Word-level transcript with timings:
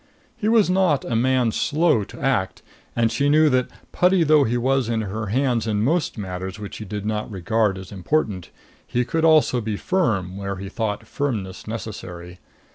He 0.35 0.47
was 0.47 0.67
not 0.67 1.05
a 1.05 1.15
man 1.15 1.51
slow 1.51 2.03
to 2.05 2.19
act. 2.19 2.63
And 2.95 3.11
she 3.11 3.29
knew 3.29 3.49
that, 3.49 3.67
putty 3.91 4.23
though 4.23 4.45
he 4.45 4.57
was 4.57 4.89
in 4.89 5.01
her 5.01 5.27
hands 5.27 5.67
in 5.67 5.83
matters 6.17 6.57
which 6.57 6.77
he 6.77 6.85
did 6.85 7.05
not 7.05 7.29
regard 7.29 7.77
as 7.77 7.91
important, 7.91 8.49
he 8.87 9.05
could 9.05 9.23
also 9.23 9.61
be 9.61 9.77
firm 9.77 10.37
where 10.37 10.55
he 10.55 10.69
thought 10.69 11.05
firmness 11.05 11.67
necessary. 11.67 12.39